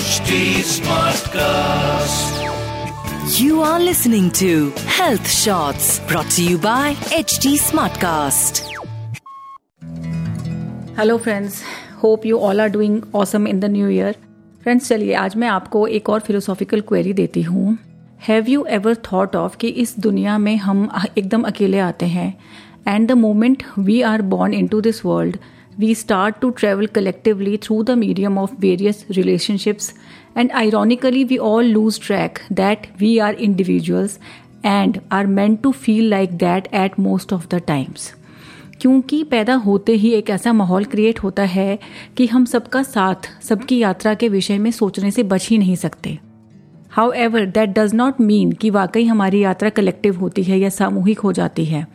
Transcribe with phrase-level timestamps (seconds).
[0.00, 0.34] HD
[0.66, 2.36] Smartcast.
[3.38, 8.60] You are listening to Health Shots brought to you by HT Smartcast.
[10.98, 11.62] Hello friends
[12.02, 14.16] hope you all are doing awesome in the new year
[14.62, 17.76] friends चलिए आज मैं आपको एक और philosophical query देती हूँ
[18.28, 20.88] have you ever thought of कि इस दुनिया में हम
[21.18, 22.32] एकदम अकेले आते हैं
[22.88, 25.36] and the moment we are born into this world
[25.78, 29.94] we start to travel collectively through the medium of various relationships,
[30.34, 34.18] and ironically, we all lose track that we are individuals
[34.62, 38.12] and are meant to feel like that at most of the times.
[38.80, 41.78] क्योंकि पैदा होते ही एक ऐसा माहौल create होता है
[42.16, 46.18] कि हम सबका साथ सबकी यात्रा के विषय में सोचने से बच ही नहीं सकते
[47.24, 51.32] however that does not mean कि वाकई हमारी यात्रा कलेक्टिव होती है या सामूहिक हो
[51.32, 51.86] जाती है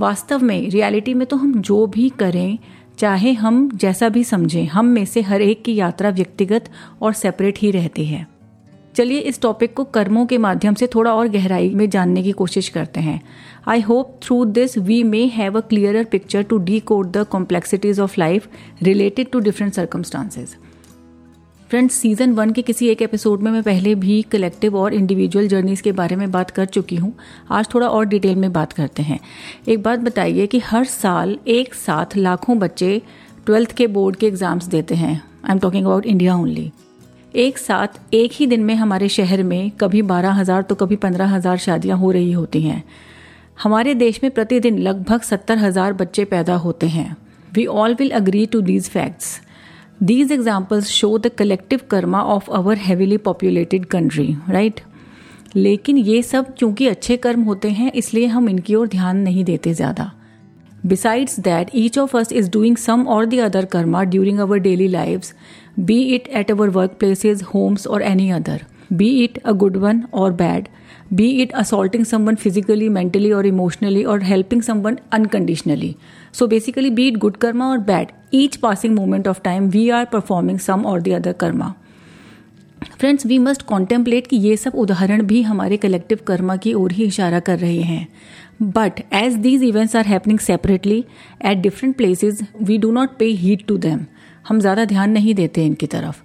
[0.00, 2.58] वास्तव में रियलिटी में तो हम जो भी करें
[2.98, 6.70] चाहे हम जैसा भी समझें, हम में से हर एक की यात्रा व्यक्तिगत
[7.02, 8.26] और सेपरेट ही रहती है।
[8.96, 12.68] चलिए इस टॉपिक को कर्मों के माध्यम से थोड़ा और गहराई में जानने की कोशिश
[12.68, 13.20] करते हैं।
[13.68, 18.14] I hope through this we may have a clearer picture to decode the complexities of
[18.18, 18.48] life
[18.82, 20.56] related to different circumstances
[21.72, 25.80] friends season one के किसी एक एपिसोड में मैं पहले भी कलेक्टिव और इंडिविजुअल जर्नीज
[25.80, 27.12] के बारे में बात कर चुकी हूँ।
[27.50, 29.18] आज थोड़ा और डिटेल में बात करते हैं।
[29.68, 33.00] एक बात बताइए कि हर साल एक साथ लाखों बच्चे
[33.46, 36.70] ट्वेल्थ के बोर्ड के एग्ज़ाम्स देते हैं। I am talking about India only
[37.34, 41.34] एक साथ एक ही दिन में हमारे शहर में कभी बारह हज़ार तो कभी पंद्रह
[41.34, 42.82] हज़ार शादियाँ हो रही होती हैं।
[43.62, 47.16] हमारे देश में प्रतिदिन लगभग सत्तर हज़ार बच्चे पैदा होते हैं।
[47.52, 49.40] We all will agree to these facts
[50.00, 54.80] these examples show the collective karma of our heavily populated country right
[55.56, 59.74] लेकिन ये सब क्योंकि अच्छे कर्म होते हैं, इसलिए हम इनकी ओर ध्यान नहीं देते
[59.74, 60.10] ज़्यादा।
[60.86, 64.88] Besides that each of us is doing some or the other karma during our daily
[64.88, 65.32] life
[65.80, 70.02] be it at our work places homes or any other be it a good one
[70.14, 70.68] or bad
[71.12, 75.94] be it assaulting someone physically mentally or emotionally or helping someone unconditionally
[76.34, 80.04] so basically be it good karma or bad each passing moment of time we are
[80.12, 81.72] performing some or the other karma
[82.98, 87.04] friends we must contemplate कि ये सब उदाहरण भी हमारे collective Karma की ओर ही
[87.04, 88.06] इशारा कर रहे हैं।
[88.62, 90.98] But as these events are happening separately
[91.46, 94.00] at different places we do not pay heed to them
[94.48, 96.22] हम ज़्यादा ध्यान नहीं देते इनकी तरफ़।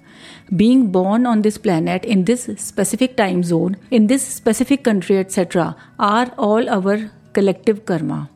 [0.54, 5.74] Being born on this planet in this specific time zone in this specific country etcetera
[6.00, 8.28] are all our collective karma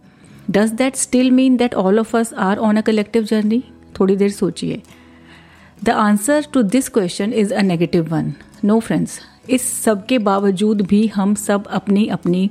[0.50, 3.64] does that still mean that all of us are on a collective journey
[4.00, 4.82] थोड़ी देर सोचिए।
[5.84, 9.20] The answer to this question is a negative one no friends
[9.50, 12.50] इस सब के बावजूद भी हम सब अपनी अपनी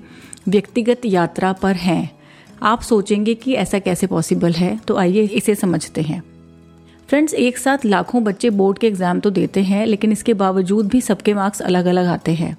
[0.49, 2.11] व्यक्तिगत यात्रा पर हैं।
[2.63, 4.77] आप सोचेंगे कि ऐसा कैसे पॉसिबल है?
[4.77, 6.23] तो आइए इसे समझते हैं।
[7.11, 11.01] फ्रेंड्स एक साथ लाखों बच्चे बोर्ड के एग्ज़ाम तो देते हैं, लेकिन इसके बावजूद भी
[11.01, 12.57] सबके मार्क्स अलग अलग आते हैं।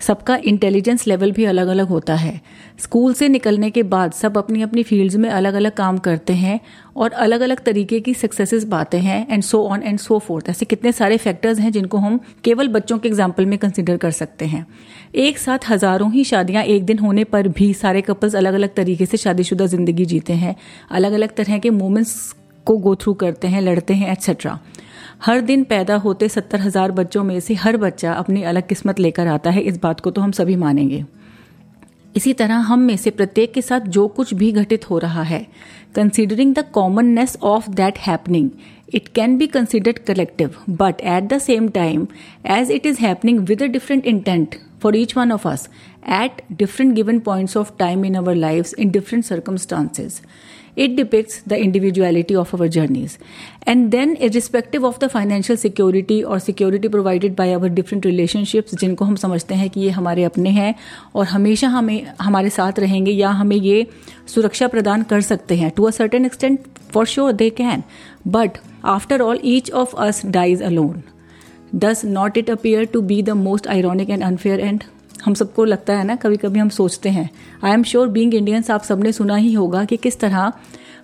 [0.00, 2.40] सबका इंटेलिजेंस लेवल भी अलग अलग होता है।
[2.80, 6.58] स्कूल से निकलने के बाद सब अपनी अपनी फील्ड्स में अलग अलग काम करते हैं
[6.96, 10.64] और अलग अलग तरीके की सक्सेसेस पाते हैं and so on and so forth ऐसे
[10.64, 14.66] कितने सारे फैक्टर्स हैं जिनको हम केवल बच्चों के एग्ज़ाम्पल में कंसिडर कर सकते हैं।
[15.18, 19.06] एक साथ हज़ारों ही शादियाँ एक दिन होने पर भी सारे कपल्स अलग अलग तरीके
[19.06, 20.56] से शादीशुदा ज़िंदगी जीते हैं।
[20.90, 22.34] अलग अलग तरह के मोमेंट्स
[22.70, 24.58] को गो थ्रू करते हैं, लड़ते हैं एट्सेट्रा
[25.26, 29.26] हर दिन पैदा होते सत्तर हज़ार बच्चों में से हर बच्चा अपनी अलग किस्मत लेकर
[29.26, 31.04] आता है, इस बात को तो हम सभी मानेंगे
[32.16, 35.46] इसी तरह हम में से प्रत्येक के साथ जो कुछ भी घटित हो रहा है
[35.94, 38.50] considering the commonness of that happening
[38.94, 42.06] it can be considered collective but at the same time
[42.58, 45.62] as it is happening with a different intent for each one of us,
[46.18, 50.14] at different given points of time in our lives, in different circumstances.
[50.80, 53.18] It depicts the individuality of our journeys.
[53.64, 59.04] And then, irrespective of the financial security or security provided by our different relationships, जिनको
[59.04, 60.74] हम समझते हैं कि ये हमारे अपने हैं
[61.14, 63.86] और हमेशा हमें हमारे साथ रहेंगे या हमें ये
[64.34, 66.60] सुरक्षा प्रदान कर सकते हैं to a certain extent
[66.92, 67.82] for sure they can
[68.28, 68.58] but
[68.94, 71.02] after all each of us dies alone
[71.74, 74.84] does not it appear to be the most ironic and unfair and
[75.24, 77.28] हम सबको लगता है ना कभी कभी हम सोचते हैं।
[77.64, 80.52] I am sure being Indians आप सबने सुना ही होगा कि किस तरह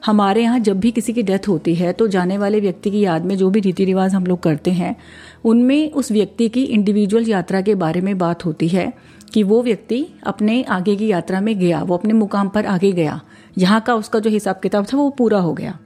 [0.06, 3.24] हमारे यहाँ जब भी किसी की डेथ होती है तो जाने वाले व्यक्ति की याद
[3.24, 4.96] में जो भी रीति रिवाज हम लोग करते हैं,
[5.44, 8.92] उनमें उस व्यक्ति की इंडिविजुअल यात्रा के बारे में बात होती है
[9.34, 13.20] कि वो व्यक्ति अपने आगे की यात्रा में गया, वो अपने मुकाम पर आगे गया।
[13.58, 15.78] यहाँ का उसका जो हिसाब किताब था, वो पूरा हो गया।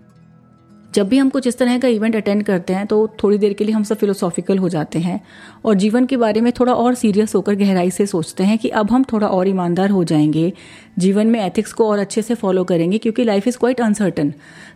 [0.95, 3.65] जब भी हम कुछ इस तरह का इवेंट अटेंड करते हैं तो थोड़ी देर के
[3.65, 5.21] लिए हम सब फिलोसॉफिकल हो जाते हैं
[5.65, 8.91] और जीवन के बारे में थोड़ा और सीरियस होकर गहराई से सोचते हैं कि अब
[8.91, 10.53] हम थोड़ा और ईमानदार हो जाएँगे।
[10.99, 14.35] जीवन में एथिक्स को और अच्छे से फॉलो करेंगे क्योंकि life is quite uncertain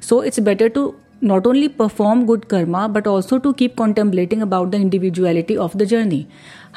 [0.09, 0.95] so it's better to
[1.25, 5.87] not only perform good karma but also to keep contemplating about the individuality of the
[5.87, 6.23] journey.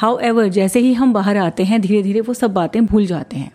[0.04, 3.52] However, जैसे ही हम बाहर आते हैं धीरे धीरे वो सब बातें भूल जाते हैं।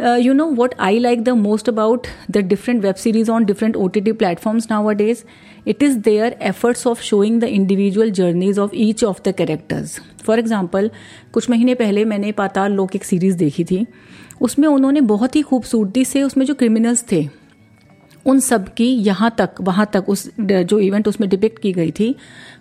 [0.00, 3.86] You know what I like the most about the different web series on different O
[3.88, 5.22] T T platforms now what is
[5.66, 10.38] it is there efforts of showing the individual journeys of each of the characters for
[10.38, 10.90] example
[11.32, 13.86] कुछ महीने पहले मैंने पाताल लोक एक series देखी थी।
[14.40, 17.26] उसमें उन्होंने बहुत ही खूबसूरती से उसमें जो क्रिमिनल्स थे
[18.28, 22.14] उन सब की यहाँ तक वहाँ तक उस जो इवेंट उसमें डिपिक्ट की गई थी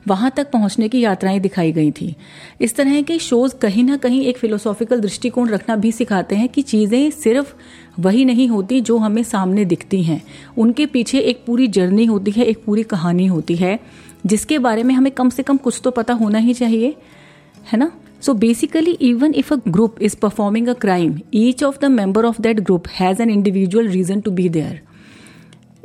[0.08, 2.16] वहाँ तक पहुँचने की यात्राएँ दिखाई गई थी।
[2.62, 6.62] इस तरह के शोज़ कहीं ना कहीं एक फिलोसॉफिकल दृष्टिकोण रखना भी सिखाते हैं कि
[6.62, 7.54] चीज़ें सिर्फ़
[8.00, 10.22] वही नहीं होती जो हमें सामने दिखती हैं।
[10.58, 13.80] उनके पीछे एक पूरी जर्नी होती है एक पूरी कहानी होती है
[14.26, 16.96] जिसके बारे में हमें कम से कम कुछ तो पता होना ही चाहिए
[17.72, 17.92] है ना?
[18.22, 22.38] So basically, even if a group is performing a crime, each of the member of
[22.46, 24.78] that group has an individual reason to be there.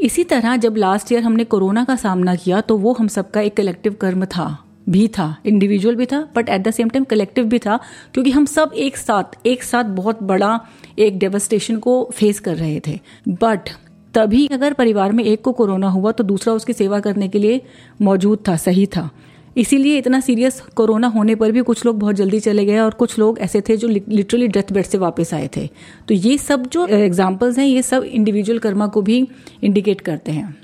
[0.03, 3.57] इसी तरह जब लास्ट ईयर हमने कोरोना का सामना किया तो वो हम सबका एक
[3.57, 4.59] कलेक्टिव कर्म था,
[4.89, 7.79] भी था इंडिविजुअल भी था but at the same time collective भी था,
[8.15, 10.59] क्योंकि हम सब एक साथ एक साथ बहुत बड़ा
[10.99, 13.69] एक डेवस्टेशन को फेस कर रहे थे। बट
[14.15, 17.61] तभी अगर परिवार में एक को कोरोना हुआ तो दूसरा उसकी सेवा करने के लिए
[18.03, 19.11] मौजूद था, सही था।
[19.57, 23.19] इसीलिए इतना सीरियस कोरोना होने पर भी कुछ लोग बहुत जल्दी चले गए और कुछ
[23.19, 25.67] लोग ऐसे थे जो लिटरली डेथ बेड से वापस आए थे।
[26.09, 29.27] तो ये सब जो एग्जाम्पल्स हैं, ये सब इंडिविजुअल कर्मा को भी
[29.63, 30.55] इंडिकेट करते हैं।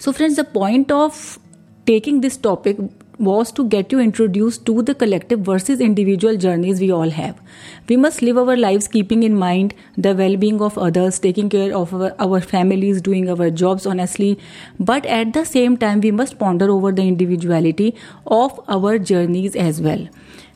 [0.00, 1.38] So friends the point of
[1.86, 2.80] taking this topic
[3.18, 7.40] was to get you introduced to the collective versus individual journeys we all have.
[7.88, 11.76] We must live our lives keeping in mind the well being of others, taking care
[11.76, 14.38] of our, our, families, doing our jobs honestly,
[14.78, 17.94] but at the same time, we must ponder over the individuality
[18.26, 20.08] of our journeys as well.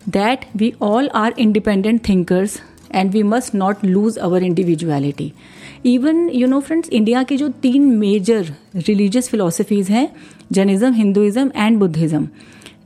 [0.06, 2.61] That we all are independent thinkers
[2.91, 5.35] and we must not lose our individuality.
[5.84, 10.08] Even you know friends India के जो तीन major religious philosophies हैं
[10.52, 12.29] Jainism Hinduism and Buddhism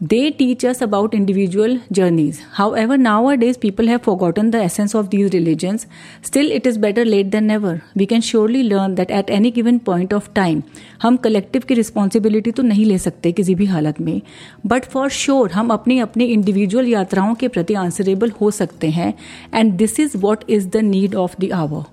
[0.02, 2.38] they teach us about individual journeys
[2.76, 2.96] however
[3.36, 5.86] nowadays people have forgotten the essence of these religions
[6.26, 9.78] still it is better late than ever we can surely learn that at any given
[9.86, 10.62] point of time
[11.02, 14.20] हम collective की responsibility तो नहीं ले सकते किसी भी हालत में.
[14.66, 19.12] बट फॉर श्योर हम अपनी अपनी इंडिविजुअल यात्राओं के प्रति आंसरेबल हो सकते हैं.
[19.54, 21.84] And this is what is the need of the hour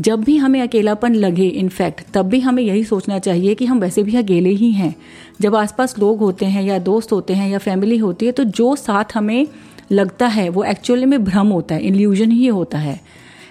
[0.00, 4.02] जब भी हमें अकेलापन लगे इनफैक्ट तब भी हमें यही सोचना चाहिए कि हम वैसे
[4.02, 4.94] भी अकेले ही हैं।
[5.40, 8.76] जब आसपास लोग होते हैं या दोस्त होते हैं या फैमिली होती है तो जो
[8.76, 9.46] साथ हमें
[9.92, 13.00] लगता है, वो एक्चुअली में भ्रम होता है इल्यूजन ही होता है।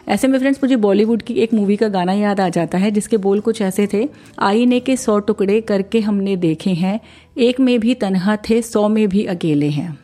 [0.08, 3.18] ऐसे में फ्रेंड्स मुझे बॉलीवुड की एक मूवी का गाना याद आ जाता है, जिसके
[3.18, 4.10] बोल कुछ ऐसे थे,
[4.40, 7.00] आईने के सौ टुकड़े करके हमने देखे हैं,
[7.38, 9.98] एक में भी तनहा थे, सौ में भी अकेले हैं।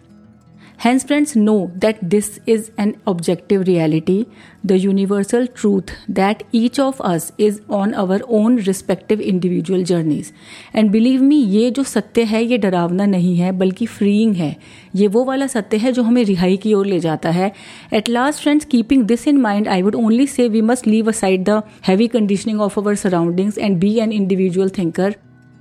[0.79, 4.25] Hence, friends, know that this is an objective reality,
[4.65, 10.33] the universal truth that each of us is on our own respective individual journeys.
[10.73, 14.57] And believe me, ये जो सत्य है ये डरावना नहीं है बल्कि फ्रीइंग है
[14.97, 17.53] ये वो वाला सत्य है जो हमें रिहाई की ओर ले जाता है
[17.95, 21.45] at last friends keeping this in mind I would only say we must leave aside
[21.49, 25.15] the heavy conditioning of our surroundings and be an individual thinker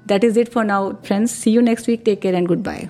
[0.06, 1.31] That is it for now, friends.
[1.31, 2.04] See you next week.
[2.04, 2.89] Take care and goodbye.